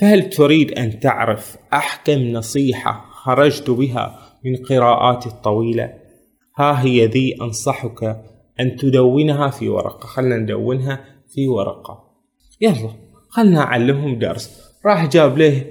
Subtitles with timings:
[0.00, 5.94] فهل تريد أن تعرف أحكم نصيحة خرجت بها من قراءاتي الطويلة؟
[6.58, 8.16] ها هي ذي أنصحك
[8.60, 12.04] أن تدونها في ورقة خلنا ندونها في ورقة
[12.60, 12.90] يلا
[13.28, 15.64] خلنا أعلمهم درس راح جاب له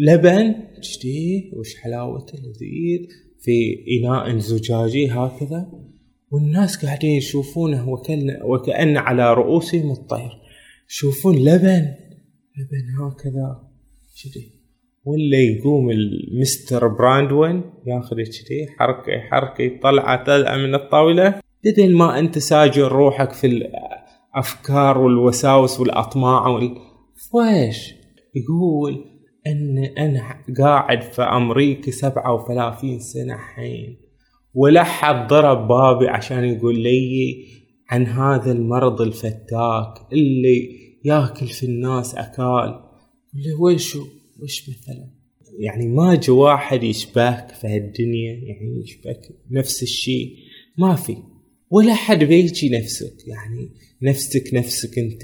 [0.00, 3.08] لبن جديد وش حلاوته لذيذ
[3.40, 5.70] في إناء زجاجي هكذا
[6.30, 10.38] والناس قاعدين يشوفونه وكأن, وكأن على رؤوسهم الطير
[10.90, 11.86] يشوفون لبن
[12.58, 13.62] لبن هكذا
[14.24, 14.50] كذي
[15.04, 22.38] ولا يقوم المستر براندون ياخذ كذي حركه حركه طلعه طلعه من الطاوله بدل ما انت
[22.38, 26.60] ساجر روحك في الافكار والوساوس والاطماع
[27.32, 27.94] فايش
[28.34, 29.04] يقول
[29.46, 33.96] ان انا قاعد في امريكا 37 سنه حين
[34.54, 37.44] ولا حد ضرب بابي عشان يقول لي
[37.90, 42.80] عن هذا المرض الفتاك اللي ياكل في الناس اكال
[43.34, 44.06] اللي وشو
[44.42, 45.04] وش مثلا
[45.58, 50.36] يعني ما جو واحد يشبهك في هالدنيا يعني يشبهك نفس الشيء
[50.78, 51.16] ما في
[51.70, 53.68] ولا حد بيجي نفسك يعني
[54.02, 55.22] نفسك نفسك انت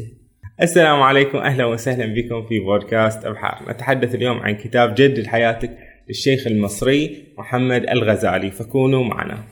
[0.62, 5.78] السلام عليكم اهلا وسهلا بكم في بودكاست ابحار نتحدث اليوم عن كتاب جدد حياتك
[6.08, 9.44] للشيخ المصري محمد الغزالي فكونوا معنا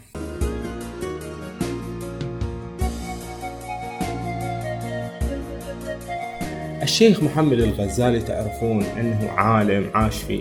[7.09, 10.41] الشيخ محمد الغزالي تعرفون انه عالم عاش في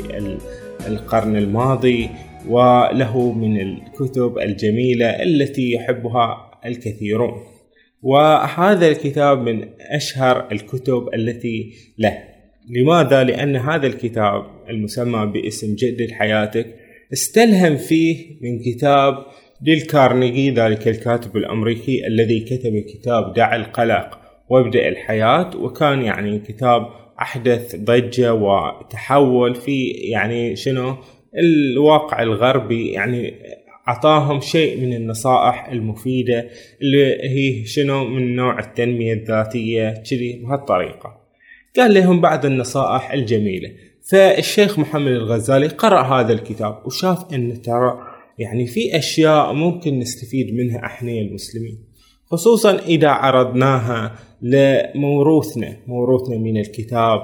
[0.87, 2.09] القرن الماضي
[2.47, 7.33] وله من الكتب الجميلة التي يحبها الكثيرون
[8.01, 12.17] وهذا الكتاب من أشهر الكتب التي له
[12.69, 16.67] لماذا؟ لأن هذا الكتاب المسمى باسم جدد حياتك
[17.13, 19.17] استلهم فيه من كتاب
[19.61, 24.20] ديل كارنيجي ذلك الكاتب الأمريكي الذي كتب كتاب دع القلق
[24.51, 26.87] وابدأ الحياة وكان يعني كتاب
[27.21, 30.95] أحدث ضجة وتحول في يعني شنو
[31.37, 33.33] الواقع الغربي يعني
[33.87, 36.49] أعطاهم شيء من النصائح المفيدة
[36.81, 41.17] اللي هي شنو من نوع التنمية الذاتية كذي بهالطريقة
[41.77, 43.69] قال لهم بعض النصائح الجميلة
[44.11, 47.93] فالشيخ محمد الغزالي قرأ هذا الكتاب وشاف أن ترى
[48.39, 51.90] يعني في أشياء ممكن نستفيد منها إحنا المسلمين
[52.31, 57.19] خصوصا إذا عرضناها لموروثنا موروثنا من الكتاب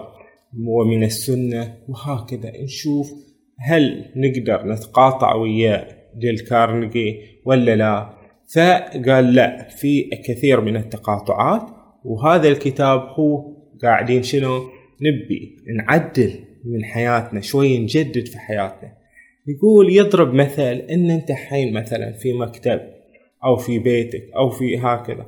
[0.68, 3.12] ومن السنة وهكذا نشوف
[3.59, 8.09] هل نقدر نتقاطع ويا ديل كارنيجي ولا لا
[8.56, 11.62] فقال لا في كثير من التقاطعات
[12.06, 13.44] وهذا الكتاب هو
[13.81, 14.57] قاعدين شنو
[15.01, 16.34] نبي نعدل
[16.66, 18.94] من حياتنا شوي نجدد في حياتنا
[19.47, 22.79] يقول يضرب مثل ان انت حين مثلا في مكتب
[23.44, 25.25] او في بيتك او في هكذا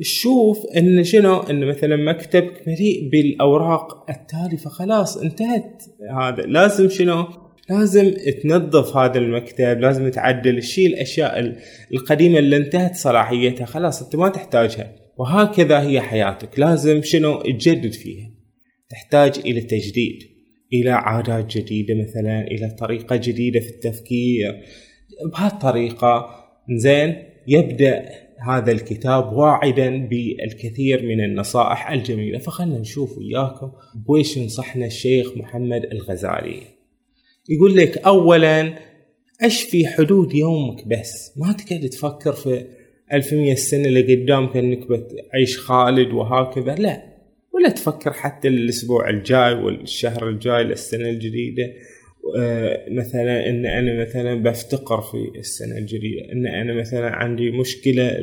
[0.00, 5.82] تشوف ان شنو ان مثلا مكتبك مليء بالاوراق التالفه خلاص انتهت
[6.20, 7.26] هذا لازم شنو
[7.70, 8.10] لازم
[8.42, 11.56] تنظف هذا المكتب لازم تعدل تشيل الاشياء
[11.94, 18.30] القديمه اللي انتهت صلاحيتها خلاص انت ما تحتاجها وهكذا هي حياتك لازم شنو تجدد فيها
[18.90, 20.18] تحتاج الى تجديد
[20.72, 24.60] الى عادات جديده مثلا الى طريقه جديده في التفكير
[25.36, 26.26] بهالطريقه
[26.76, 28.06] زين يبدأ
[28.48, 36.60] هذا الكتاب واعدا بالكثير من النصائح الجميلة فخلنا نشوف وياكم بويش ينصحنا الشيخ محمد الغزالي
[37.48, 38.72] يقول لك أولا
[39.48, 42.64] في حدود يومك بس ما تقعد تفكر في
[43.12, 47.02] 1100 سنة اللي قدامك انك بتعيش خالد وهكذا لا
[47.54, 51.72] ولا تفكر حتى الاسبوع الجاي والشهر الجاي للسنة الجديدة
[52.38, 58.20] آه، مثلا ان انا مثلا بفتقر في السنه الجديده ان انا مثلا عندي مشكله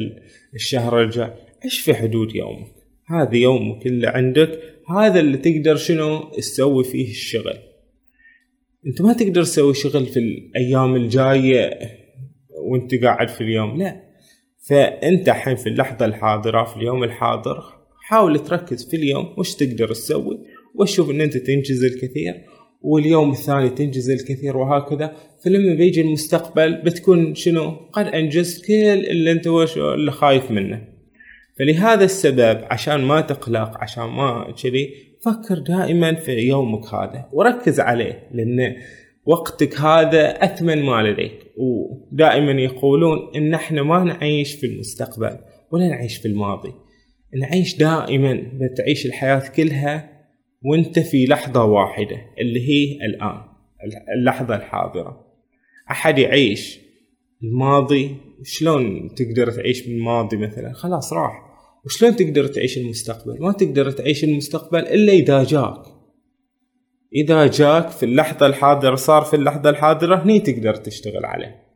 [0.56, 1.30] الشهر الجاي
[1.66, 2.68] ايش في حدود يومك
[3.08, 4.60] هذا يومك اللي عندك
[4.90, 7.58] هذا اللي تقدر شنو تسوي فيه الشغل
[8.88, 11.80] انت ما تقدر تسوي شغل في الايام الجايه
[12.64, 14.02] وانت قاعد في اليوم لا
[14.70, 17.64] فانت الحين في اللحظه الحاضره في اليوم الحاضر
[18.04, 20.38] حاول تركز في اليوم وش تقدر تسوي
[20.76, 22.34] وشوف ان انت تنجز الكثير
[22.82, 25.16] واليوم الثاني تنجز الكثير وهكذا
[25.46, 30.82] فلما بيجي المستقبل بتكون شنو قد انجزت كل اللي انت وش اللي خايف منه
[31.60, 34.90] فلهذا السبب عشان ما تقلق عشان ما كذي
[35.26, 38.76] فكر دائما في يومك هذا وركز عليه لان
[39.26, 45.38] وقتك هذا اثمن ما لديك ودائما يقولون ان احنا ما نعيش في المستقبل
[45.72, 46.74] ولا نعيش في الماضي
[47.40, 50.17] نعيش دائما بتعيش الحياة كلها
[50.66, 53.42] وانت في لحظة واحدة اللي هي الآن
[54.18, 55.26] اللحظة الحاضرة
[55.92, 56.80] أحد يعيش
[57.44, 61.42] الماضي شلون تقدر تعيش بالماضي مثلا خلاص راح
[61.86, 65.82] وشلون تقدر تعيش المستقبل ما تقدر تعيش المستقبل إلا إذا جاك
[67.16, 71.67] إذا جاك في اللحظة الحاضرة صار في اللحظة الحاضرة هني تقدر تشتغل عليه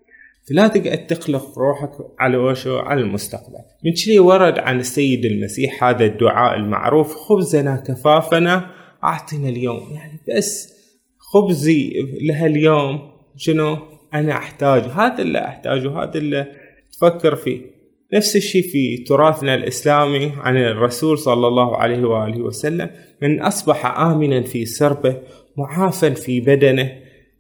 [0.50, 1.90] فلا تقعد تقلق روحك
[2.20, 8.72] على وشو على المستقبل من شلي ورد عن السيد المسيح هذا الدعاء المعروف خبزنا كفافنا
[9.04, 10.74] أعطنا اليوم يعني بس
[11.18, 13.78] خبزي لهاليوم شنو
[14.14, 16.46] أنا أحتاج هذا اللي أحتاجه هذا اللي
[16.92, 17.62] تفكر فيه
[18.14, 22.90] نفس الشيء في تراثنا الإسلامي عن الرسول صلى الله عليه وآله وسلم
[23.22, 25.18] من أصبح آمنا في سربه
[25.58, 26.92] معافا في بدنه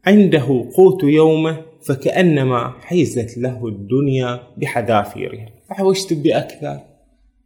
[0.05, 6.79] عنده قوت يومه فكأنما حيزت له الدنيا بحذافيرها فحوش تبي أكثر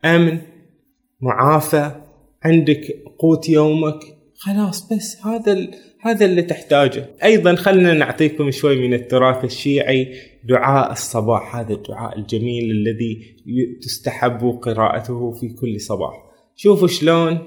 [0.06, 0.38] أمن
[1.22, 1.92] معافى
[2.44, 2.82] عندك
[3.20, 4.00] قوت يومك
[4.38, 5.68] خلاص بس هذا
[6.02, 12.72] هذا اللي تحتاجه أيضا خلنا نعطيكم شوي من التراث الشيعي دعاء الصباح هذا الدعاء الجميل
[12.72, 13.22] الذي
[13.82, 16.14] تستحب قراءته في كل صباح
[16.56, 17.38] شوفوا شلون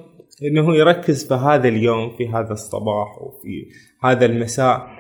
[0.43, 3.65] انه يركز في هذا اليوم في هذا الصباح وفي
[4.05, 4.98] هذا المساء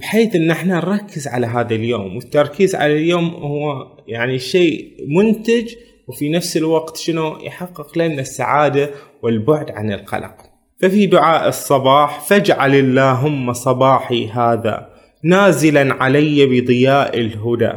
[0.00, 3.74] بحيث ان احنا نركز على هذا اليوم والتركيز على اليوم هو
[4.08, 5.66] يعني شيء منتج
[6.08, 8.90] وفي نفس الوقت شنو يحقق لنا السعادة
[9.22, 10.34] والبعد عن القلق
[10.80, 14.88] ففي دعاء الصباح فاجعل اللهم صباحي هذا
[15.24, 17.72] نازلا علي بضياء الهدى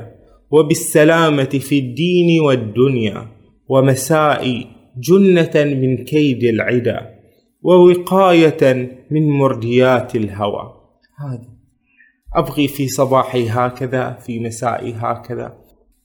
[0.51, 3.27] وبالسلامة في الدين والدنيا
[3.69, 4.67] ومسائي
[4.97, 7.09] جنة من كيد العدا
[7.61, 10.73] ووقاية من مرديات الهوى
[11.19, 11.54] هذا
[12.35, 15.53] أبغي في صباحي هكذا في مسائي هكذا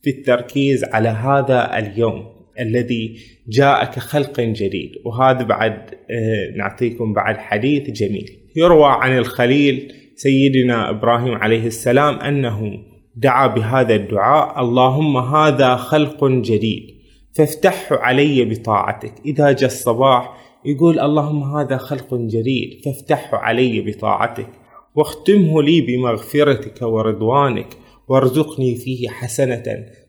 [0.02, 2.24] في التركيز على هذا اليوم
[2.60, 3.16] الذي
[3.48, 5.74] جاء كخلق جديد وهذا بعد
[6.10, 12.78] آه، نعطيكم بعد حديث جميل يروى عن الخليل سيدنا إبراهيم عليه السلام أنه
[13.16, 16.86] دعا بهذا الدعاء اللهم هذا خلق جديد
[17.34, 20.30] فافتحه علي بطاعتك إذا جاء الصباح
[20.64, 24.48] يقول اللهم هذا خلق جديد فافتحه علي بطاعتك
[24.94, 27.66] واختمه لي بمغفرتك ورضوانك
[28.08, 29.64] وارزقني فيه حسنة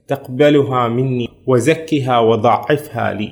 [0.07, 3.31] تقبلها مني وزكها وضعفها لي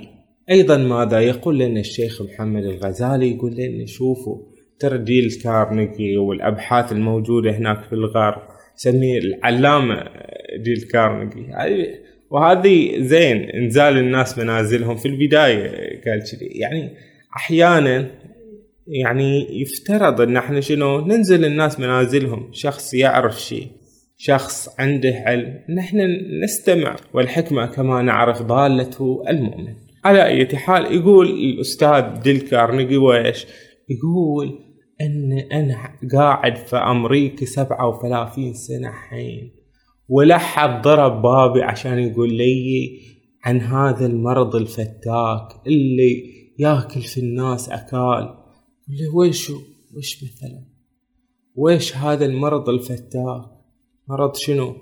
[0.50, 4.38] أيضا ماذا يقول لنا الشيخ محمد الغزالي يقول لنا شوفوا
[4.80, 8.42] ترديل كارنيجي والأبحاث الموجودة هناك في الغرب
[8.76, 10.04] سميه العلامة
[10.64, 11.46] ديل كارنيجي
[12.32, 15.70] وهذه زين انزال الناس منازلهم في البداية
[16.06, 16.94] قال كذي يعني
[17.38, 18.08] أحيانا
[18.92, 23.68] يعني يفترض ان احنا شنو ننزل الناس منازلهم شخص يعرف شيء
[24.18, 25.98] شخص عنده علم نحن
[26.44, 29.74] نستمع والحكمة كما نعرف ضالة المؤمن
[30.06, 33.46] على أي حال يقول الأستاذ ديل كارنيجي ويش
[33.90, 34.60] يقول
[35.02, 35.78] أن أنا
[36.14, 39.52] قاعد في أمريكا 37 سنة حين
[40.10, 43.00] ولا حد ضرب بابي عشان يقول لي
[43.46, 46.24] عن هذا المرض الفتاك اللي
[46.60, 48.39] ياكل في الناس أكال
[48.90, 49.50] اللي ويش
[49.98, 50.64] وش مثلا
[51.56, 53.42] ويش هذا المرض الفتاك
[54.08, 54.76] مرض شنو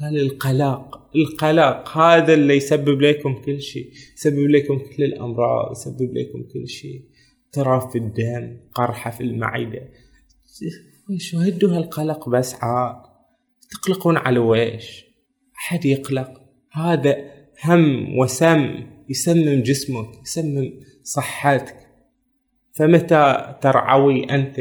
[0.00, 6.42] قال القلق القلق هذا اللي يسبب لكم كل شيء يسبب لكم كل الأمراض يسبب لكم
[6.52, 7.04] كل شيء
[7.52, 9.88] تراب في الدم قرحة في المعدة
[11.10, 12.96] ويش هدوا هالقلق بس عاد
[13.82, 15.04] تقلقون على ويش
[15.58, 16.40] أحد يقلق
[16.72, 17.16] هذا
[17.64, 20.70] هم وسم يسمم جسمك يسمم
[21.02, 21.79] صحتك
[22.72, 24.60] فمتى ترعوي أنت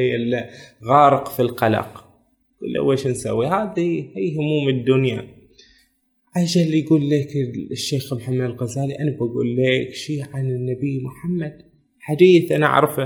[0.85, 2.05] غارق في القلق
[2.73, 5.27] له ويش نسوي هذه هي هموم الدنيا
[6.37, 7.27] أجل يقول لك
[7.71, 11.53] الشيخ محمد الغزالي أنا بقول لك شيء عن النبي محمد
[11.99, 13.03] حديث أنا أعرفه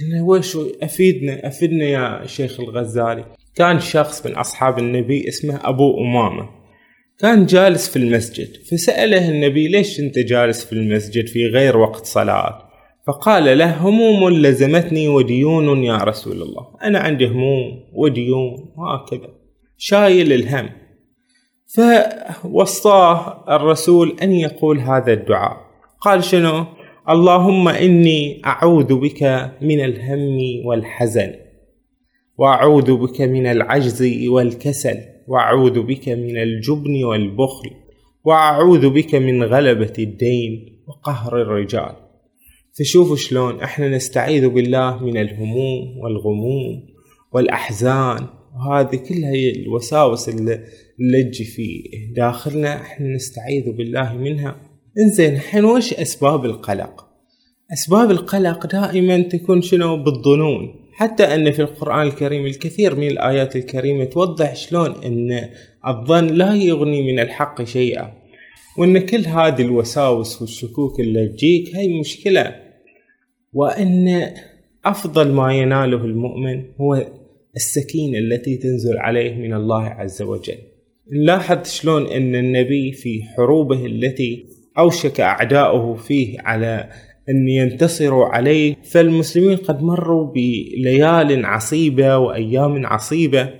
[0.00, 3.24] قلنا ويش أفيدنا أفيدنا يا شيخ الغزالي
[3.54, 6.48] كان شخص من أصحاب النبي اسمه أبو أمامة
[7.18, 12.65] كان جالس في المسجد فسأله النبي ليش أنت جالس في المسجد في غير وقت صلاة
[13.06, 19.28] فقال له هموم لزمتني وديون يا رسول الله أنا عندي هموم وديون وهكذا
[19.78, 20.68] شايل الهم
[21.74, 25.56] فوصاه الرسول أن يقول هذا الدعاء
[26.00, 26.64] قال شنو
[27.08, 31.32] اللهم إني أعوذ بك من الهم والحزن
[32.38, 34.96] وأعوذ بك من العجز والكسل
[35.28, 37.70] وأعوذ بك من الجبن والبخل
[38.24, 42.05] وأعوذ بك من غلبة الدين وقهر الرجال
[42.78, 46.82] فشوفوا شلون احنا نستعيذ بالله من الهموم والغموم
[47.32, 50.64] والأحزان وهذه كلها هي الوساوس اللي,
[51.30, 51.82] تجي في
[52.16, 54.56] داخلنا احنا نستعيذ بالله منها
[54.98, 57.06] انزين الحين وش أسباب القلق
[57.72, 64.04] أسباب القلق دائما تكون شنو بالظنون حتى أن في القرآن الكريم الكثير من الآيات الكريمة
[64.04, 65.48] توضح شلون أن
[65.86, 68.12] الظن لا يغني من الحق شيئا
[68.78, 72.65] وأن كل هذه الوساوس والشكوك اللي تجيك هي مشكلة
[73.56, 74.30] وأن
[74.84, 77.06] أفضل ما يناله المؤمن هو
[77.56, 80.54] السكينة التي تنزل عليه من الله عز وجل
[81.12, 84.44] نلاحظ شلون أن النبي في حروبه التي
[84.78, 86.88] أوشك أعداؤه فيه على
[87.28, 93.50] أن ينتصروا عليه فالمسلمين قد مروا بليال عصيبة وأيام عصيبة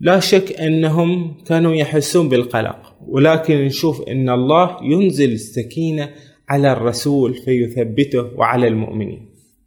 [0.00, 6.08] لا شك أنهم كانوا يحسون بالقلق ولكن نشوف أن الله ينزل السكينة
[6.48, 9.26] على الرسول فيثبته وعلى المؤمنين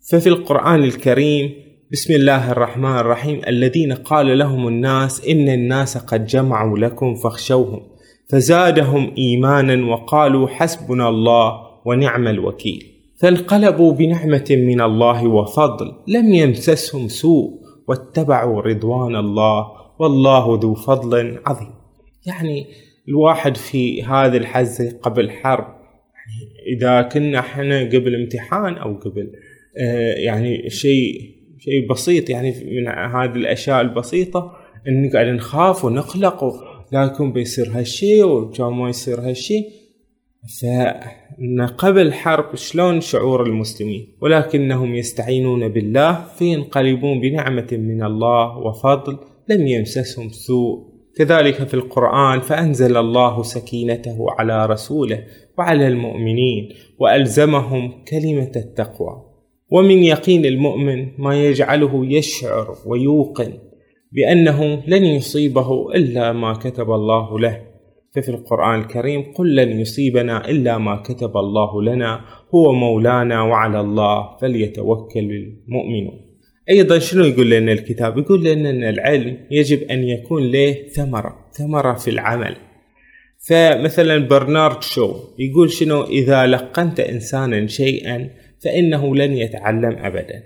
[0.09, 1.51] ففي القرآن الكريم
[1.91, 7.79] بسم الله الرحمن الرحيم الذين قال لهم الناس إن الناس قد جمعوا لكم فاخشوهم
[8.29, 11.51] فزادهم إيمانا وقالوا حسبنا الله
[11.85, 12.85] ونعم الوكيل
[13.19, 17.53] فانقلبوا بنعمة من الله وفضل لم يمسسهم سوء
[17.87, 19.65] واتبعوا رضوان الله
[19.99, 21.69] والله ذو فضل عظيم
[22.25, 22.65] يعني
[23.07, 25.76] الواحد في هذه الحزة قبل حرب
[26.77, 29.31] اذا كنا احنا قبل امتحان او قبل
[29.77, 31.21] آه، يعني شيء
[31.59, 34.53] شيء بسيط يعني من هذه الاشياء البسيطه
[34.87, 36.43] ان قاعد نخاف ونقلق
[36.91, 39.65] لا يكون بيصير هالشيء وكان ما يصير هالشيء
[40.61, 49.17] فإن قبل حرب شلون شعور المسلمين ولكنهم يستعينون بالله فينقلبون بنعمة من الله وفضل
[49.49, 55.23] لم يمسسهم سوء كذلك في القرآن فأنزل الله سكينته على رسوله
[55.57, 56.69] وعلى المؤمنين
[56.99, 59.23] وألزمهم كلمة التقوى
[59.71, 63.53] ومن يقين المؤمن ما يجعله يشعر ويوقن
[64.11, 67.61] بأنه لن يصيبه إلا ما كتب الله له
[68.15, 72.21] ففي القرآن الكريم قل لن يصيبنا إلا ما كتب الله لنا
[72.55, 75.19] هو مولانا وعلى الله فليتوكل
[75.67, 76.26] المؤمنون
[76.69, 81.93] أيضا شنو يقول لنا الكتاب يقول لنا أن العلم يجب أن يكون له ثمرة ثمرة
[81.93, 82.55] في العمل
[83.49, 88.29] فمثلا برنارد شو يقول شنو إذا لقنت إنسانا شيئا
[88.63, 90.43] فإنه لن يتعلم أبدا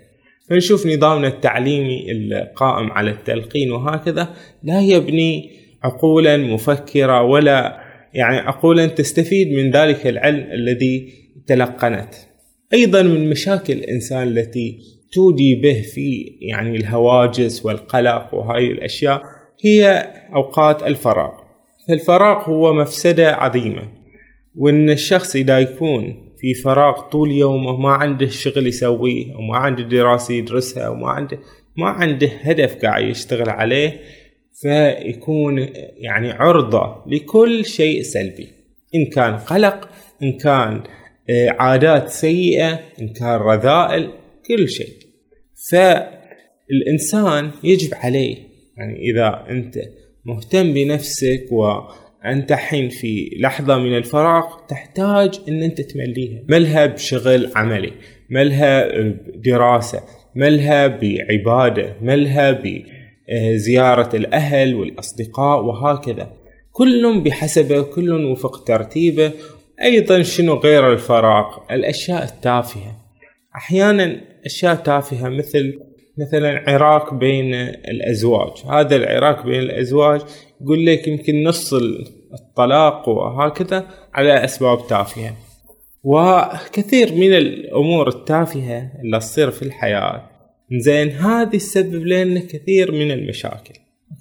[0.50, 4.28] فنشوف نظامنا التعليمي القائم على التلقين وهكذا
[4.63, 5.50] لا يبني
[5.84, 7.78] عقولا مفكرة ولا
[8.13, 11.13] يعني عقولا تستفيد من ذلك العلم الذي
[11.48, 12.13] تلقنت
[12.74, 14.78] أيضا من مشاكل الإنسان التي
[15.12, 19.22] تودي به في يعني الهواجس والقلق وهاي الأشياء
[19.63, 21.30] هي أوقات الفراغ
[21.88, 23.82] فالفراغ هو مفسدة عظيمة
[24.56, 30.34] وإن الشخص إذا يكون في فراغ طول يومه ما عنده شغل يسويه وما عنده دراسة
[30.34, 31.39] يدرسها وما عنده
[31.77, 34.00] ما عنده هدف قاعد يشتغل عليه
[34.62, 38.48] فيكون يعني عرضة لكل شيء سلبي
[38.96, 39.89] إن كان قلق
[40.24, 40.82] إن كان
[41.30, 44.10] آه، عادات سيئة إن كان رذائل
[44.48, 44.91] كل شيء
[45.70, 48.38] فالإنسان يجب عليه
[48.77, 49.75] يعني إذا أنت
[50.25, 57.91] مهتم بنفسك وأنت حين في لحظة من الفراغ تحتاج أن أنت تمليها ملها بشغل عملي
[58.30, 60.03] ملها بدراسة
[60.36, 66.34] ملها بعبادة ملها بزيارة الأهل والأصدقاء وهكذا
[66.72, 69.32] كل بحسبه كل وفق ترتيبه
[69.82, 72.98] أيضا شنو غير الفراغ الأشياء التافهة
[73.56, 75.79] أحيانا اشياء تافهه مثل
[76.17, 77.53] مثلا عراق بين
[77.91, 80.21] الازواج هذا العراق بين الازواج
[80.62, 81.74] يقول لك يمكن نص
[82.33, 85.33] الطلاق وهكذا على اسباب تافهه
[86.03, 90.29] وكثير من الامور التافهه اللي تصير في الحياه
[90.74, 93.74] زين هذه تسبب لنا كثير من المشاكل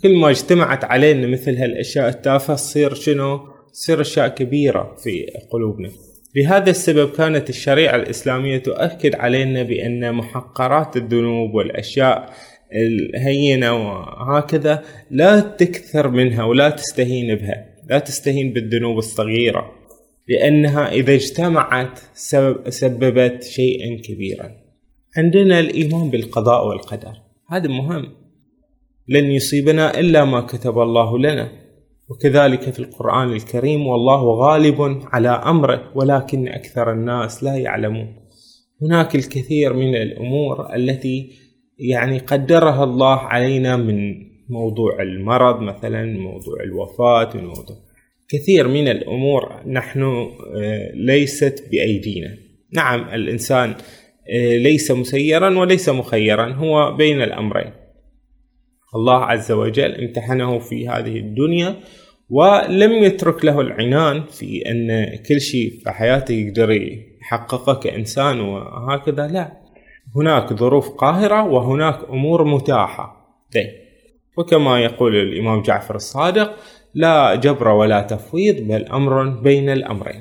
[0.03, 3.41] كل ما اجتمعت علينا مثل هالاشياء التافهه تصير شنو
[3.73, 5.91] تصير اشياء كبيره في قلوبنا
[6.35, 12.31] لهذا السبب كانت الشريعة الإسلامية تؤكد علينا بأن محقرات الذنوب والأشياء
[12.73, 19.73] الهينة وهكذا لا تكثر منها ولا تستهين بها لا تستهين بالذنوب الصغيرة
[20.29, 22.01] لأنها إذا اجتمعت
[22.71, 24.51] سببت شيئا كبيرا
[25.17, 27.15] عندنا الإيمان بالقضاء والقدر
[27.49, 28.09] هذا مهم
[29.09, 31.49] لن يصيبنا إلا ما كتب الله لنا
[32.11, 38.17] وكذلك في القرآن الكريم والله غالب على أمره ولكن أكثر الناس لا يعلمون
[38.83, 41.31] هناك الكثير من الأمور التي
[41.79, 44.15] يعني قدرها الله علينا من
[44.49, 47.77] موضوع المرض مثلا موضوع الوفاة موضوع
[48.29, 50.03] كثير من الأمور نحن
[50.57, 52.29] آه، ليست بأيدينا
[52.73, 53.75] نعم الإنسان
[54.35, 57.71] آه، ليس مسيرا وليس مخيرا هو بين الأمرين
[58.95, 61.77] الله عز وجل امتحنه في هذه الدنيا
[62.31, 66.71] ولم يترك له العنان في أن كل شيء في حياته يقدر
[67.23, 69.53] يحققه كإنسان وهكذا لا
[70.17, 73.67] هناك ظروف قاهرة وهناك أمور متاحة دي.
[74.37, 76.55] وكما يقول الإمام جعفر الصادق
[76.95, 80.21] لا جبر ولا تفويض بل أمر بين الأمرين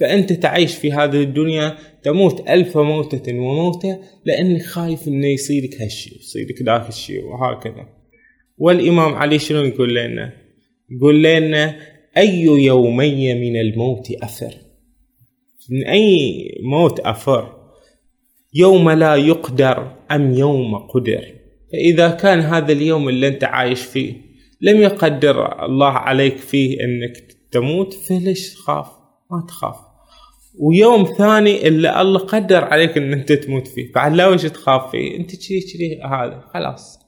[0.00, 6.62] فأنت تعيش في هذه الدنيا تموت ألف موتة وموتة لأنك خايف أنه يصيدك هالشيء يصيدك
[6.62, 7.86] ذاك الشيء وهكذا
[8.58, 10.32] والإمام علي شنو يقول لنا
[10.90, 11.78] يقول لنا
[12.16, 14.52] أي يومي من الموت أثر
[15.70, 17.56] من أي موت أفر
[18.54, 21.24] يوم لا يقدر أم يوم قدر
[21.72, 24.12] فإذا كان هذا اليوم اللي أنت عايش فيه
[24.60, 27.12] لم يقدر الله عليك فيه أنك
[27.50, 28.86] تموت فليش تخاف
[29.30, 29.76] ما تخاف
[30.60, 35.36] ويوم ثاني اللي الله قدر عليك ان انت تموت فيه لا وش تخاف فيه انت
[35.48, 37.01] كذي كذي هذا خلاص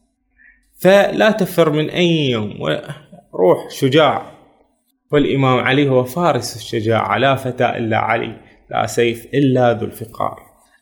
[0.84, 2.52] فلا تفر من أي يوم
[3.34, 4.32] روح شجاع
[5.12, 8.36] والإمام علي هو فارس الشجاعة لا فتى إلا علي
[8.70, 10.38] لا سيف إلا ذو الفقار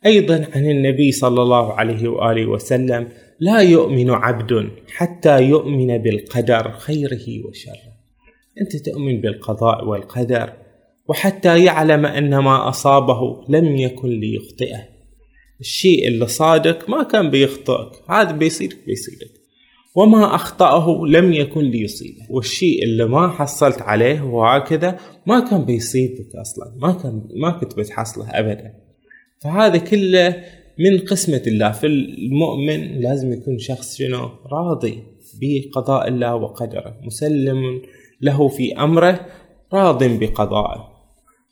[0.07, 3.09] أيضا عن النبي صلى الله عليه وآله وسلم
[3.41, 7.83] لا يؤمن عبد حتى يؤمن بالقدر خيره وشره
[8.61, 10.53] أنت تؤمن بالقضاء والقدر
[11.09, 14.81] وحتى يعلم أن ما أصابه لم يكن ليخطئه
[15.61, 19.42] الشيء اللي صادك ما كان بيخطئك هذا بيصيرك بيصيرك
[19.95, 24.97] وما أخطأه لم يكن ليصيبه والشيء اللي ما حصلت عليه وهكذا
[25.27, 28.73] ما كان بيصيبك أصلا ما كان ما كنت بتحصله أبدا
[29.41, 30.43] فهذا كله
[30.79, 34.99] من قسمة الله فالمؤمن لازم يكون شخص شنو راضي
[35.41, 37.81] بقضاء الله وقدره مسلم
[38.21, 39.21] له في أمره
[39.73, 40.93] راض بقضائه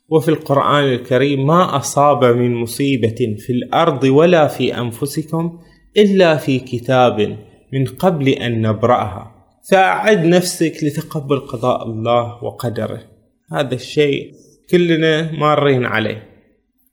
[0.09, 5.59] وفي القرآن الكريم ما أصاب من مصيبة في الأرض ولا في أنفسكم
[5.97, 7.37] إلا في كتاب
[7.73, 9.35] من قبل أن نبرأها
[9.71, 12.99] فأعد نفسك لتقبل قضاء الله وقدره
[13.51, 14.31] هذا الشيء
[14.71, 16.27] كلنا مارين عليه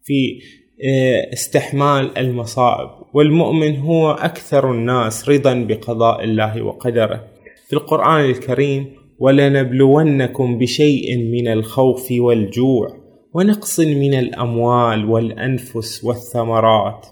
[0.05, 0.41] في
[0.89, 7.27] آه، استحمال المصائب والمؤمن هو أكثر الناس رضا بقضاء الله وقدره
[7.67, 12.89] في القرآن الكريم ولنبلونكم بشيء من الخوف والجوع
[13.35, 17.07] ونقص من الأموال والأنفس والثمرات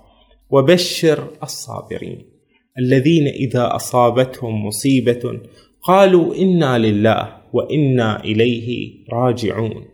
[0.50, 2.35] وبشر الصابرين
[2.78, 5.40] الذين إذا أصابتهم مصيبة
[5.82, 9.84] قالوا إنا لله وإنا إليه راجعون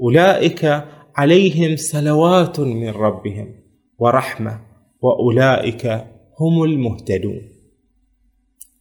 [0.00, 0.84] أولئك
[1.16, 3.54] عليهم سلوات من ربهم
[3.98, 4.60] ورحمة
[5.02, 6.04] وأولئك
[6.40, 7.42] هم المهتدون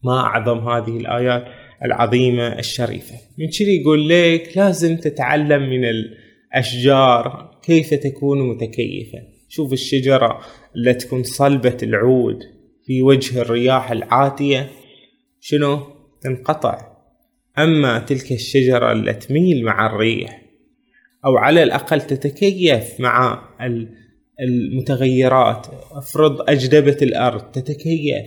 [0.03, 1.45] ما أعظم هذه الآيات
[1.85, 9.19] العظيمة الشريفة من شري يقول لك لازم تتعلم من الأشجار كيف تكون متكيفة
[9.49, 10.39] شوف الشجرة
[10.75, 12.39] اللي تكون صلبة العود
[12.89, 14.69] في وجه الرياح العاتية
[15.39, 15.79] شنو
[16.21, 16.87] تنقطع
[17.59, 20.41] أما تلك الشجرة التي تميل مع الريح
[21.25, 23.41] أو على الأقل تتكيف مع
[24.41, 28.25] المتغيرات افرض أجدبة الأرض تتكيف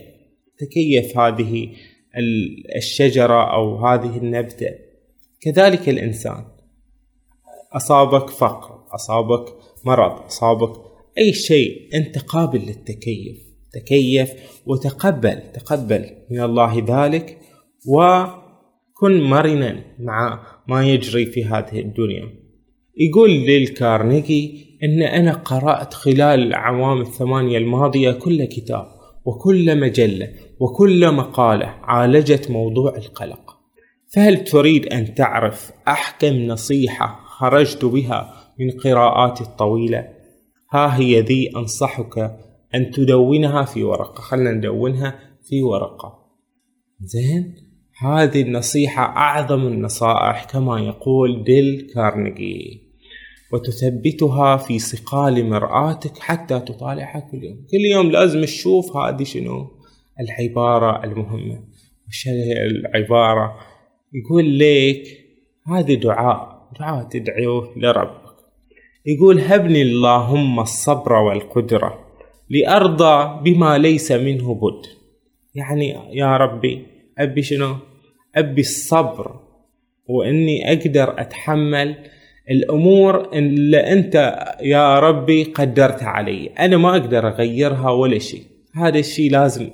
[0.58, 1.68] تتكيف هذه
[2.76, 4.70] الشجرة أو هذه النبتة
[5.40, 6.44] كذلك الإنسان
[7.72, 9.46] أصابك فقر أصابك
[9.84, 10.76] مرض أصابك
[11.18, 14.30] أي شيء أنت قابل للتكيف تكيف
[14.66, 17.38] وتقبل تقبل من الله ذلك
[17.88, 22.28] وكن مرنا مع ما يجري في هذه الدنيا
[22.96, 28.86] يقول كارنيجي ان انا قرأت خلال العوام الثمانية الماضية كل كتاب
[29.24, 30.28] وكل مجلة
[30.60, 33.56] وكل مقالة عالجت موضوع القلق
[34.14, 40.08] فهل تريد ان تعرف احكم نصيحة خرجت بها من قراءاتي الطويلة
[40.72, 42.30] ها هي ذي انصحك
[42.74, 46.18] أن تدونها في ورقة خلنا ندونها في ورقة
[47.00, 47.54] زين
[47.98, 52.82] هذه النصيحة أعظم النصائح كما يقول ديل كارنيجي
[53.52, 59.68] وتثبتها في صقال مرآتك حتى تطالعها كل يوم كل يوم لازم تشوف هذه شنو
[60.20, 61.64] العبارة المهمة
[62.08, 63.56] وش العبارة
[64.12, 65.02] يقول ليك
[65.66, 68.22] هذه دعاء دعاء تدعوه لربك
[69.06, 72.11] يقول هبني اللهم الصبر والقدرة
[72.52, 74.86] لأرضى بما ليس منه بد
[75.54, 76.86] يعني يا ربي
[77.18, 77.76] أبي شنو
[78.36, 79.40] أبي الصبر
[80.08, 81.94] وإني أقدر أتحمل
[82.50, 88.42] الأمور اللي أنت يا ربي قدرت علي أنا ما أقدر أغيرها ولا شيء
[88.74, 89.70] هذا الشيء لازم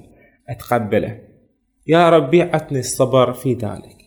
[0.48, 1.18] أتقبله
[1.86, 3.98] يا ربي عطني الصبر في ذلك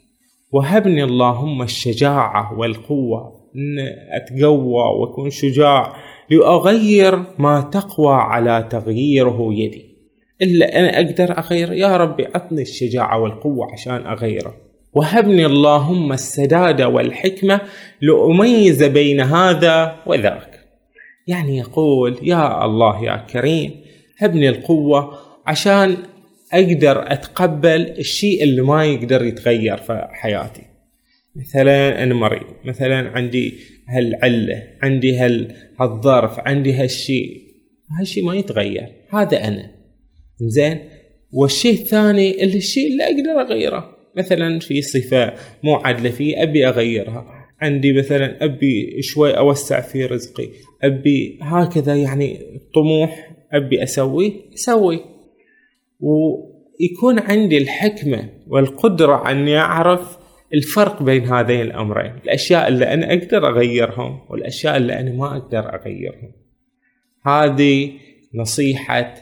[0.54, 3.80] وهبني اللهم الشجاعة والقوة أن
[4.14, 5.94] أتقوى وأكون شجاع
[6.32, 9.86] لأغير ما تقوى على تغييره يدي
[10.41, 14.54] إلا أنا أقدر أغير يا ربي أعطني الشجاعة والقوة عشان أغيره
[14.94, 17.62] وهبني اللهم السداد والحكمة
[18.02, 20.60] لأميز بين هذا وذاك
[21.28, 23.72] يعني يقول يا الله يا كريم
[24.17, 25.17] هبني القوة
[25.48, 25.98] عشان
[26.54, 30.62] أقدر أتقبل الشيء اللي ما يقدر يتغير في حياتي
[31.36, 33.54] مثلا أنا مريض مثلا عندي
[33.91, 35.54] هالعله عندي هال...
[35.80, 37.41] هالظرف عندي هالشيء
[37.99, 39.71] هالشيء ما يتغير هذا انا
[40.39, 40.80] زين
[41.34, 47.25] والشيء الثاني اللي الشيء اللي اقدر اغيره مثلا في صفه مو عادله فيه ابي اغيرها
[47.62, 50.47] عندي مثلا ابي شوي اوسع في رزقي
[50.84, 52.39] ابي هكذا يعني
[52.75, 54.99] طموح ابي اسوي اسوي
[55.99, 60.21] ويكون عندي الحكمه والقدره اني اعرف
[60.54, 66.32] الفرق بين هذين الامرين الاشياء اللي انا اقدر اغيرهم والاشياء اللي انا ما اقدر اغيرهم
[67.26, 67.92] هذه
[68.34, 69.14] نصيحة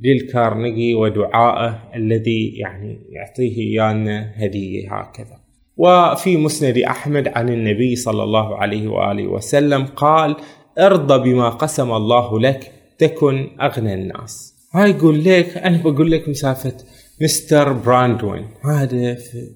[0.00, 5.36] للكارنيجي ودعائه الذي يعني يعطيه إيانا هدية هكذا
[5.76, 10.36] وفي مسند أحمد عن النبي صلى الله عليه وآله وسلم قال
[10.78, 16.74] ارضى بما قسم الله لك تكن أغنى الناس هاي يقول لك أنا بقول لك مسافة
[17.22, 19.48] مستر براندوين هذا في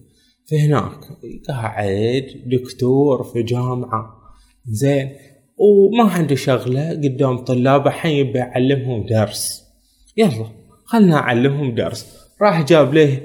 [0.50, 0.98] فهناك
[1.48, 4.20] قاعد دكتور في جامعة
[4.66, 5.08] زين
[5.56, 9.64] وما عنده شغلة قدام طلابه حين بعلمهم درس
[10.16, 10.46] يلا
[10.84, 13.20] خلنا أعلمهم درس راح جاب له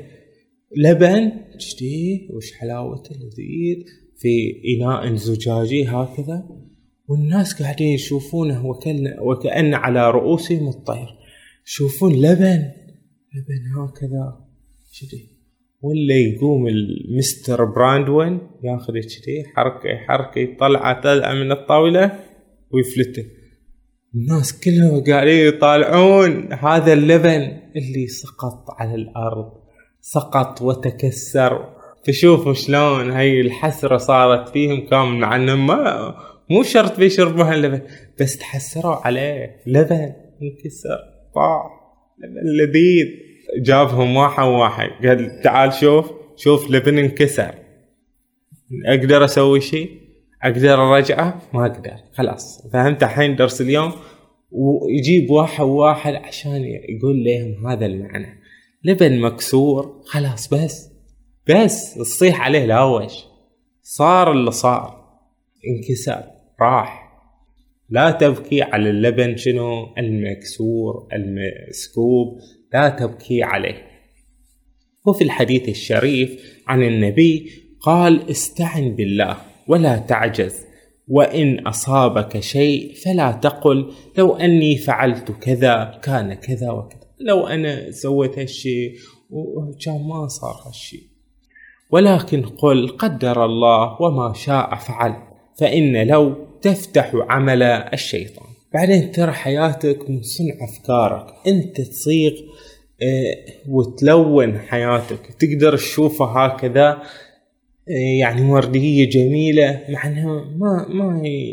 [0.77, 3.85] لبن جديد وش حلاوته لذيذ
[4.17, 6.47] في إناء زجاجي هكذا
[7.07, 11.09] والناس قاعدين يشوفونه وكأن, وكأن على رؤوسهم الطير
[11.67, 12.63] يشوفون لبن
[13.35, 14.45] لبن هكذا
[14.91, 15.34] شديد
[15.85, 22.19] ولا يقوم المستر براندوين ياخذ كذي حركة حركة يطلعه طلعه من الطاولة
[22.71, 23.25] ويفلته
[24.15, 29.51] الناس كلهم قاعدين يطالعون هذا اللبن اللي سقط على الارض
[30.01, 31.65] سقط وتكسر
[32.03, 36.15] تشوفوا شلون هاي الحسرة صارت فيهم كان عن ما
[36.49, 37.81] مو شرط بيشربون هاللبن
[38.21, 39.95] بس تحسروا عليه لبن
[40.41, 40.99] انكسر
[41.35, 41.63] طاح
[42.17, 47.55] لبن لذيذ جابهم واحد واحد قال تعال شوف شوف لبن انكسر
[48.87, 49.89] اقدر اسوي شيء
[50.43, 53.91] اقدر ارجعه ما اقدر خلاص فهمت الحين درس اليوم
[54.51, 58.39] ويجيب واحد واحد عشان يقول لهم هذا المعنى
[58.83, 60.89] لبن مكسور خلاص بس
[61.49, 63.13] بس تصيح عليه الهوش
[63.81, 65.05] صار اللي صار
[65.67, 66.23] انكسر
[66.61, 67.05] راح
[67.89, 72.37] لا تبكي على اللبن شنو المكسور المسكوب
[72.75, 73.87] لا تبكي عليه
[75.07, 80.55] وفي الحديث الشريف عن النبي قال استعن بالله ولا تعجز
[81.07, 88.39] وان اصابك شيء فلا تقل لو اني فعلت كذا كان كذا وكذا لو انا سويت
[88.39, 88.93] هالشيء
[89.29, 91.03] وكان ما صار هالشيء
[91.91, 95.13] ولكن قل قدر الله وما شاء فعل
[95.59, 102.31] فان لو تفتح عمل الشيطان بعدين ترى حياتك من صنع افكارك انت تصيغ
[103.01, 103.35] آه،
[103.69, 107.01] وتلون حياتك تقدر تشوفها هكذا
[107.89, 110.25] آه، يعني وردية جميلة مع انها
[110.57, 111.45] ما ما هي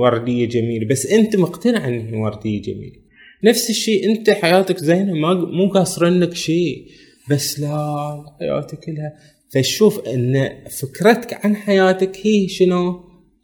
[0.00, 2.96] وردية جميلة بس انت مقتنع انها وردية جميلة
[3.44, 6.84] نفس الشيء انت حياتك زينة ما مو قاصر لك شيء
[7.30, 9.12] بس لا حياتك كلها
[9.54, 10.48] فشوف ان
[10.80, 13.00] فكرتك عن حياتك هي شنو؟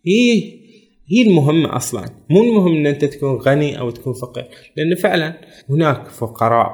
[0.06, 0.59] هي
[1.12, 4.46] هي المهمة أصلا مو المهم أن أنت تكون غني أو تكون فقير
[4.76, 5.32] لأن فعلا
[5.70, 6.70] هناك فقراء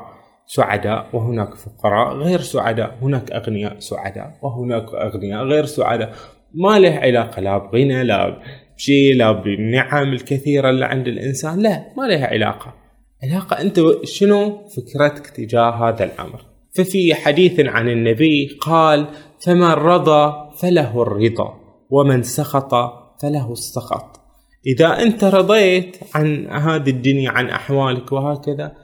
[0.47, 6.15] سعداء وهناك فقراء غير سعداء هناك أغنياء سعداء وهناك أغنياء غير سعداء
[6.55, 8.41] ما له علاقة لا بغنى لا
[8.77, 12.75] بشيء لا بالنعم الكثيرة اللي عند الإنسان لا ما لها علاقة
[13.23, 16.45] علاقة أنت شنو فكرتك تجاه هذا الأمر
[16.77, 19.07] ففي حديث عن النبي قال
[19.47, 22.75] فمن رضى فله الرضا ومن سخط
[23.23, 24.21] فله السخط
[24.67, 28.77] اذا انت رضيت عن هذه الدنيا عن احوالك وهكذا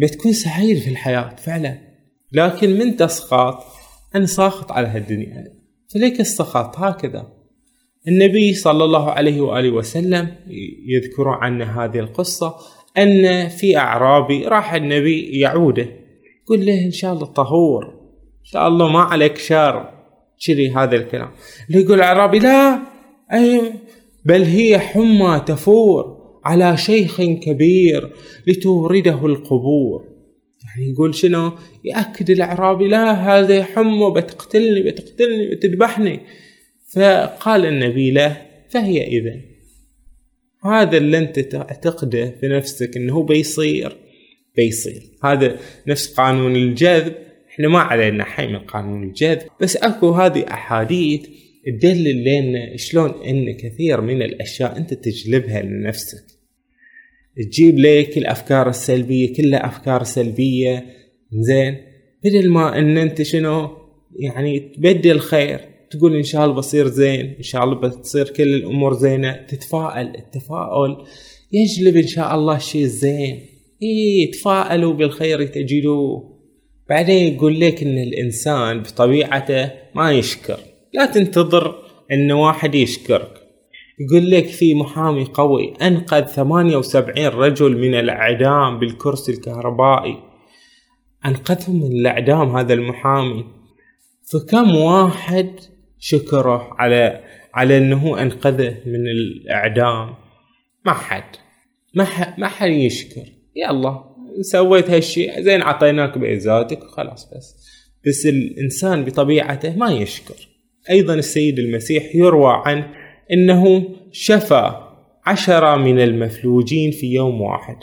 [0.00, 1.78] بتكون سعيد في الحياه فعلا
[2.32, 3.64] لكن من تسقط
[4.14, 5.44] انا ساخط على هالدنيا
[5.94, 7.32] فليك السخط هكذا
[8.08, 10.28] النبي صلى الله عليه واله وسلم
[10.86, 12.54] يذكر عن هذه القصه
[12.98, 15.86] ان في اعرابي راح النبي يعوده
[16.42, 17.84] يقول له ان شاء الله طهور
[18.40, 19.88] ان شاء الله ما عليك شر
[20.38, 21.30] شري هذا الكلام
[21.70, 22.78] اللي يقول اعرابي لا
[23.32, 23.72] أي
[24.24, 28.10] بل هي حمى تفور على شيخ كبير
[28.46, 30.04] لتورده القبور
[30.64, 31.52] يعني يقول شنو
[31.84, 36.20] يأكد الأعرابي لا هذا حمى بتقتلني بتقتلني بتذبحني
[36.94, 38.36] فقال النبي له
[38.70, 39.40] فهي إذا
[40.64, 43.96] هذا اللي أنت تعتقده في نفسك أنه بيصير
[44.56, 45.56] بيصير هذا
[45.86, 47.12] نفس قانون الجذب
[47.48, 51.26] احنا ما علينا حي من قانون الجذب بس اكو هذه احاديث
[51.66, 56.24] تدلل لنا شلون ان كثير من الاشياء انت تجلبها لنفسك
[57.36, 60.86] تجيب لك الافكار السلبيه كلها افكار سلبيه
[61.32, 61.76] زين
[62.24, 63.68] بدل ما ان انت شنو
[64.18, 68.94] يعني تبدل خير تقول ان شاء الله بصير زين ان شاء الله بتصير كل الامور
[68.94, 71.06] زينه تتفائل التفاؤل
[71.52, 73.40] يجلب ان شاء الله شيء الزين
[73.82, 76.32] اي تفائلوا بالخير تجدوه
[76.88, 80.58] بعدين يقول لك ان الانسان بطبيعته ما يشكر
[80.92, 83.38] لا تنتظر ان واحد يشكرك
[84.00, 90.16] يقول لك في محامي قوي انقذ 78 رجل من الاعدام بالكرسي الكهربائي
[91.26, 93.44] انقذهم من الاعدام هذا المحامي
[94.32, 95.50] فكم واحد
[95.98, 97.20] شكره على
[97.54, 100.14] على انه انقذه من الاعدام
[100.84, 101.36] ما حد
[101.94, 103.24] ما حد ما حد يشكر
[103.56, 104.04] يلا
[104.40, 107.54] سويت هالشيء زين عطيناك بإزازتك وخلاص بس
[108.06, 110.51] بس الانسان بطبيعته ما يشكر
[110.90, 112.94] أيضا السيد المسيح يروى عنه
[113.32, 114.88] أنه شفى
[115.26, 117.76] عشرة من المفلوجين في يوم واحد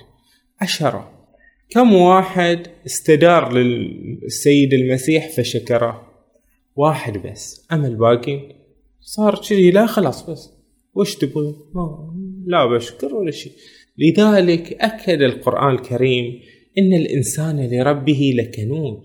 [0.62, 1.12] عشرة
[1.70, 6.08] كم واحد استدار للسيد المسيح فشكره
[6.76, 8.40] واحد بس أما الباقي
[9.02, 10.50] صار كذي لا خلاص بس
[10.96, 11.56] وش تبغي
[12.48, 13.52] لا بشكر ولا شيء
[13.98, 16.40] لذلك أكد القرآن الكريم
[16.78, 19.04] إن الإنسان لربه لكنود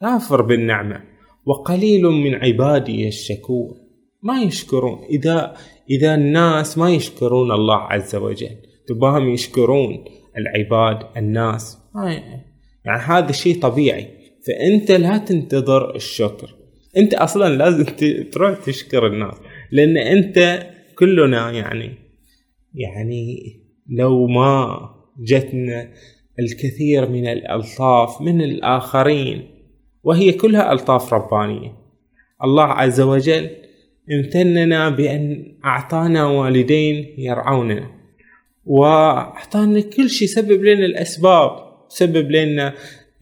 [0.00, 1.04] كافر بالنعمة
[1.48, 3.74] وقليل من عبادي الشكور
[4.22, 5.54] ما يشكرون إذا
[5.90, 8.50] إذا الناس ما يشكرون الله عز وجل
[8.88, 10.04] تباهم يشكرون
[10.38, 12.12] العباد الناس ما
[12.84, 14.06] يعني هذا شيء طبيعي
[14.46, 16.54] فأنت لا تنتظر الشكر
[16.96, 17.84] أنت أصلا لازم
[18.32, 19.34] تروح تشكر الناس
[19.72, 20.66] لأن أنت
[20.98, 21.94] كلنا يعني
[22.74, 23.40] يعني
[23.90, 24.80] لو ما
[25.24, 25.88] جتنا
[26.38, 29.57] الكثير من الألطاف من الآخرين
[30.08, 31.72] وهي كلها ألطاف ربانية
[32.44, 33.50] الله عز وجل
[34.12, 37.90] امتننا بأن أعطانا والدين يرعوننا
[38.66, 41.50] وأعطانا كل شيء سبب لنا الأسباب
[41.88, 42.74] سبب لنا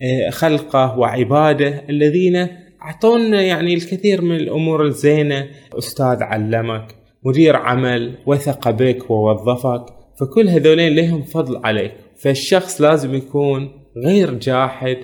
[0.03, 2.49] آه، خلقه وعباده الذين
[2.83, 5.47] أعطونا يعني الكثير من الأمور الزينة
[5.79, 6.95] أستاذ علمك
[7.25, 9.85] مدير عمل وثق بك ووظفك
[10.21, 13.71] فكل هذولين لهم فضل عليك فالشخص لازم يكون
[14.07, 14.97] غير جاحد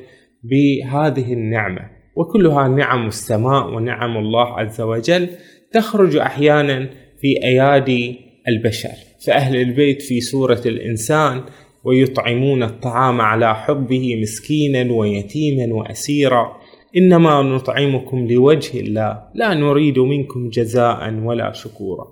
[0.43, 5.31] بهذه النعمة وكلها نعم السماء ونعم الله عز وجل
[5.73, 6.89] تخرج أحيانا
[7.21, 8.17] في أيادي
[8.49, 8.89] البشر
[9.27, 11.41] فأهل البيت في سورة الإنسان
[11.85, 16.57] ويطعمون الطعام على حبه مسكينا ويتيما وأسيرا
[16.97, 22.07] إنما نطعمكم لوجه الله لا نريد منكم جزاء ولا شكورا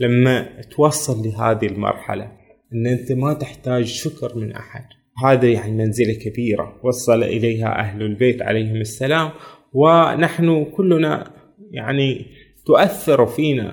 [0.00, 2.28] لما توصل لهذه المرحلة
[2.74, 4.84] أن أنت ما تحتاج شكر من أحد
[5.24, 9.30] هذا يعني منزلة كبيرة وصل إليها أهل البيت عليهم السلام
[9.72, 11.30] ونحن كلنا
[11.72, 12.26] يعني
[12.66, 13.70] تؤثر فينا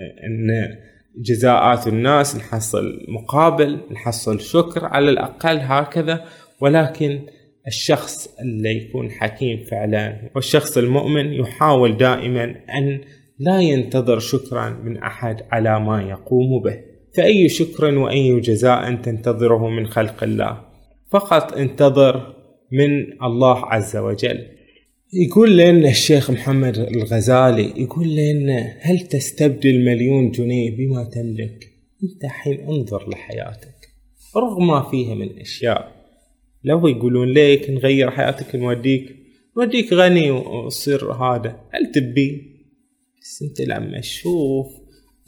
[0.00, 0.48] أن
[1.22, 6.24] جزاءات الناس نحصل مقابل نحصل شكر على الأقل هكذا
[6.60, 7.18] ولكن
[7.68, 12.44] الشخص اللي يكون حكيم فعلا والشخص المؤمن يحاول دائما
[12.78, 13.00] أن
[13.38, 16.78] لا ينتظر شكرا من أحد على ما يقوم به
[17.16, 20.65] فأي شكر وأي جزاء تنتظره من خلق الله
[21.08, 22.34] فقط انتظر
[22.72, 24.46] من الله عز وجل
[25.12, 31.66] يقول لنا الشيخ محمد الغزالي يقول لنا هل تستبدل مليون جنيه بما تملك
[32.02, 33.74] انت حين انظر لحياتك
[34.36, 35.96] رغم ما فيها من اشياء
[36.64, 39.16] لو يقولون ليك نغير حياتك نوديك
[39.56, 42.42] نوديك غني وتصير هذا هل تبي
[43.22, 44.66] بس انت لما تشوف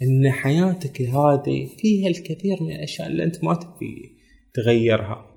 [0.02, 3.94] ان حياتك هذه فيها الكثير من الاشياء اللي انت ما تبي
[4.54, 5.27] تغيرها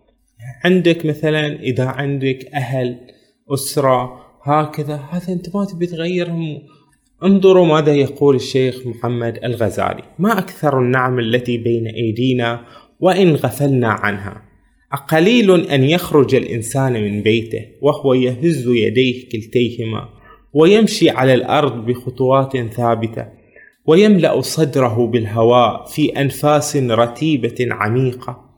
[0.64, 2.98] عندك مثلا اذا عندك اهل
[3.54, 6.60] اسره هكذا هذا انت ما تبي تغيرهم
[7.24, 12.66] انظروا ماذا يقول الشيخ محمد الغزالي ما اكثر النعم التي بين ايدينا
[13.00, 14.42] وان غفلنا عنها
[14.94, 20.10] أقليل أن يخرج الإنسان من بيته وهو يهز يديه كلتيهما
[20.54, 23.26] ويمشي على الأرض بخطوات ثابتة
[23.86, 28.51] ويملأ صدره بالهواء في أنفاس رتيبة عميقة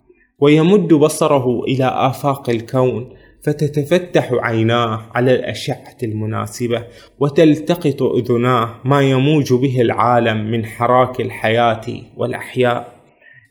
[0.43, 3.09] ويمد بصره إلى آفاق الكون
[3.43, 6.83] فتتفتح عيناه على الأشعة المناسبة
[7.19, 11.85] وتلتقط أذناه ما يموج به العالم من حراك الحياة
[12.17, 12.93] والأحياء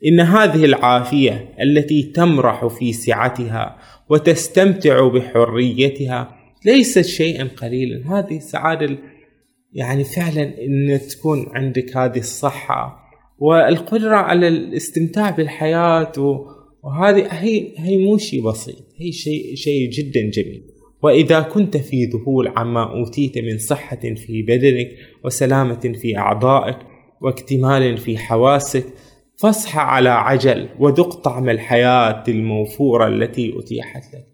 [0.06, 3.76] إن هذه العافية التي تمرح في سعتها
[4.08, 8.98] وتستمتع بحريتها ليست شيئا قليلا هذه السعادة
[9.72, 12.96] يعني فعلا أن تكون عندك هذه الصحة
[13.38, 16.36] والقدرة على الاستمتاع بالحياة و
[16.82, 20.62] وهذه هي هي مو شيء بسيط هي شيء شيء جدا جميل
[21.02, 24.88] وإذا كنت في ذهول عما أوتيت من صحة في بدنك
[25.24, 26.76] وسلامة في أعضائك
[27.20, 28.84] واكتمال في حواسك
[29.36, 34.26] فاصحى على عجل وذق طعم الحياة الموفورة التي أتيحت لك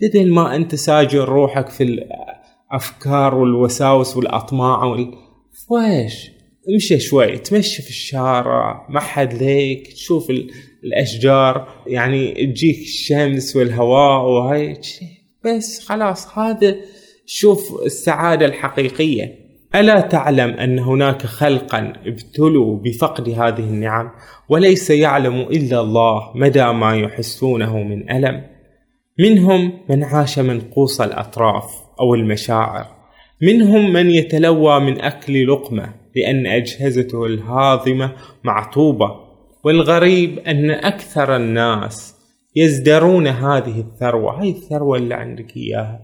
[0.00, 1.84] بدل ما أنت ساجر روحك في
[2.72, 5.10] الأفكار والوساوس والأطماع وال...
[5.70, 6.30] ويش
[6.74, 10.50] امشي شوي تمشي في الشارع ما حد ليك تشوف ال...
[10.84, 14.78] الاشجار يعني تجيك الشمس والهواء وهاي
[15.44, 16.76] بس خلاص هذا
[17.26, 19.38] شوف السعاده الحقيقيه
[19.74, 24.10] الا تعلم ان هناك خلقا ابتلوا بفقد هذه النعم
[24.48, 28.46] وليس يعلم الا الله مدى ما يحسونه من الم
[29.18, 32.86] منهم من عاش منقوص الاطراف او المشاعر
[33.42, 38.12] منهم من يتلوى من اكل لقمه لان اجهزته الهاضمه
[38.44, 39.27] معطوبه
[39.64, 42.14] والغريب أن أكثر الناس
[42.56, 46.00] يزدرون هذه الثروة هاي الثروة اللي عندك إياها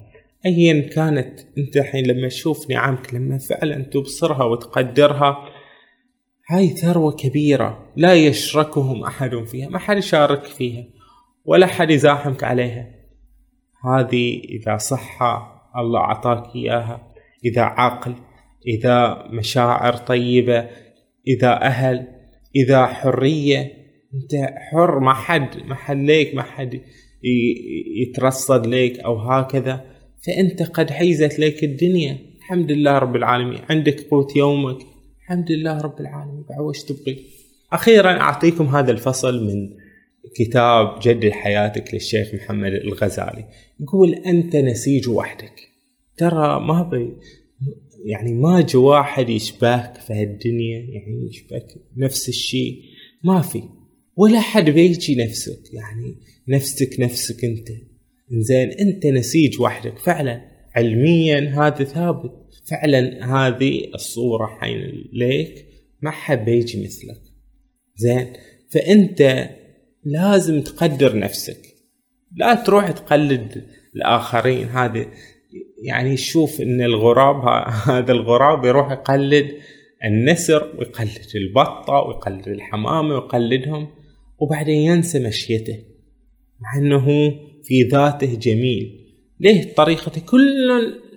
[0.46, 5.36] أيا كانت أنت الحين لما تشوف نعمك لما فعلا تبصرها وتقدرها
[6.50, 10.84] هاي ثروة كبيرة لا يشركهم أحد فيها ما حد يشارك فيها
[11.44, 12.86] ولا حد يزاحمك عليها
[13.84, 17.08] هذه إذا صحة الله أعطاك إياها
[17.44, 18.14] إذا عقل
[18.66, 20.66] إذا مشاعر طيبة
[21.28, 22.13] إذا أهل
[22.56, 23.58] اذا حريه
[24.14, 26.80] انت حر ما حد ما حد ليك ما حد
[28.02, 29.84] يترصد ليك او هكذا
[30.26, 34.78] فانت قد حيزت لك الدنيا الحمد لله رب العالمين عندك قوت يومك
[35.22, 37.18] الحمد لله رب العالمين بعوش وش تبغي
[37.72, 39.68] اخيرا اعطيكم هذا الفصل من
[40.36, 43.44] كتاب جدد حياتك للشيخ محمد الغزالي
[43.80, 45.68] يقول انت نسيج وحدك
[46.16, 47.10] ترى ما بي
[48.04, 52.82] يعني ما جو واحد يشبهك في هالدنيا يعني يشبهك نفس الشيء
[53.24, 53.62] ما في
[54.16, 56.14] ولا حد بيجي نفسك يعني
[56.48, 57.68] نفسك نفسك انت
[58.30, 60.40] زين انت نسيج وحدك فعلا
[60.74, 62.32] علميا هذا ثابت
[62.70, 64.80] فعلا هذه الصورة حين
[65.12, 65.66] ليك
[66.02, 67.20] ما حد بيجي مثلك
[67.96, 68.32] زين
[68.70, 69.50] فانت
[70.04, 71.74] لازم تقدر نفسك
[72.36, 73.64] لا تروح تقلد
[73.96, 75.06] الاخرين هذه
[75.84, 79.50] يعني يشوف ان الغراب هذا الغراب يروح يقلد
[80.04, 83.88] النسر ويقلد البطة ويقلد الحمامة ويقلدهم
[84.40, 85.78] وبعدين ينسى مشيته
[86.60, 87.06] مع انه
[87.62, 89.00] في ذاته جميل
[89.40, 90.68] ليه طريقته كل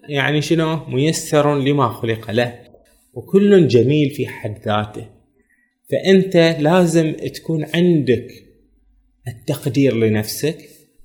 [0.10, 2.60] يعني شنو ميسر لما خلق له
[3.13, 5.06] وكل جميل في حد ذاته
[5.91, 8.28] فانت لازم تكون عندك
[9.28, 10.58] التقدير لنفسك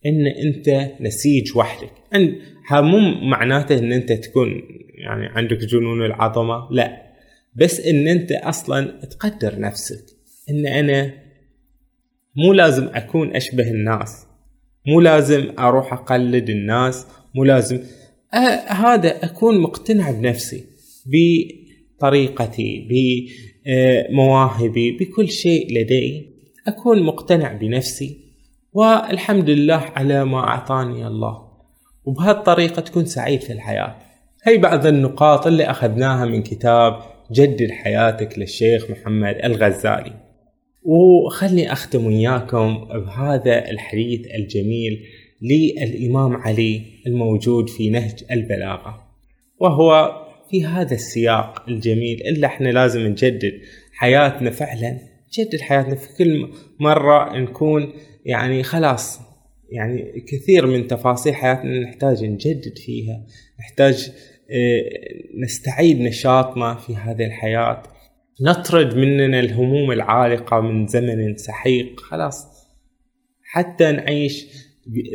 [0.06, 2.38] ان انت نسيج وحدك عند
[2.70, 2.98] مو
[3.29, 4.62] معناته ان انت تكون
[4.94, 7.03] يعني عندك جنون العظمه لا
[7.57, 10.05] بس ان انت اصلا تقدر نفسك
[10.51, 11.14] ان انا
[12.37, 14.27] مو لازم اكون اشبه الناس
[14.87, 17.79] مو لازم اروح اقلد الناس مو لازم
[18.35, 20.64] أه هذا اكون مقتنع بنفسي
[21.07, 22.88] بطريقتي
[23.62, 26.27] بمواهبي أه، بكل شيء لدي
[26.68, 28.18] اكون مقتنع بنفسي
[28.72, 31.51] والحمد لله على ما اعطاني الله
[32.04, 33.96] وبهالطريقة تكون سعيد في الحياة
[34.44, 36.96] هي بعض النقاط اللي أخذناها من كتاب
[37.32, 40.12] جدد حياتك للشيخ محمد الغزالي
[40.82, 45.02] وخلني أختم وياكم بهذا الحديث الجميل
[45.42, 49.02] للإمام علي الموجود في نهج البلاغة
[49.58, 50.12] وهو
[50.50, 53.60] في هذا السياق الجميل اللي احنا لازم نجدد
[53.94, 56.48] حياتنا فعلا نجدد حياتنا في كل
[56.80, 57.92] مرة نكون
[58.24, 59.20] يعني خلاص
[59.72, 63.26] يعني كثير من تفاصيل حياتنا نحتاج نجدد فيها
[63.61, 64.12] نحتاج
[64.50, 64.85] آه،
[65.44, 67.82] نستعيد نشاطنا في هذه الحياة
[68.46, 72.46] نطرد مننا الهموم العالقة من زمن سحيق خلاص
[73.44, 74.46] حتى نعيش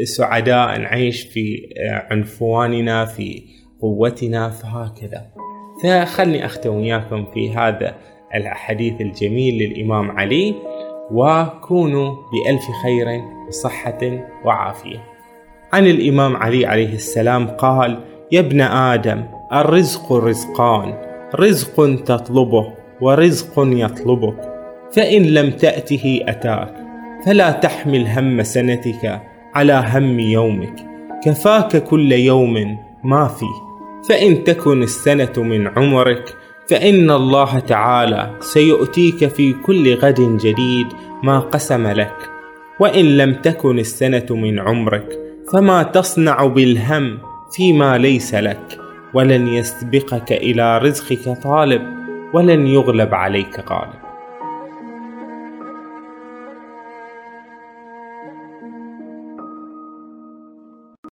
[0.03, 3.43] سعداء نعيش في آه، عنفواننا في
[3.81, 5.27] قوتنا فهكذا
[5.83, 7.95] فخلني أختم وياكم في هذا
[8.35, 10.53] الحديث الجميل للإمام علي
[11.11, 13.97] وكونوا بألف خير وصحة
[14.45, 15.03] وعافية.
[15.73, 17.99] عن الإمام علي عليه السلام قال:
[18.31, 20.93] يا ابن آدم الرزق رزقان،
[21.35, 24.51] رزق تطلبه ورزق يطلبك،
[24.91, 26.73] فإن لم تأته أتاك،
[27.25, 29.21] فلا تحمل هم سنتك
[29.55, 30.75] على هم يومك،
[31.25, 33.67] كفاك كل يوم ما فيه،
[34.09, 36.35] فإن تكن السنة من عمرك
[36.69, 40.87] فإن الله تعالى سيؤتيك في كل غد جديد
[41.23, 42.15] ما قسم لك
[42.79, 45.19] وإن لم تكن السنة من عمرك
[45.53, 47.17] فما تصنع بالهم
[47.51, 48.79] فيما ليس لك
[49.13, 51.81] ولن يسبقك إلى رزقك طالب
[52.33, 54.06] ولن يغلب عليك غالب